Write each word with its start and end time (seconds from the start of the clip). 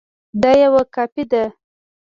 دا 0.41 0.51
یوه 0.63 0.83
کاپي 0.95 1.23
ده 1.31 1.43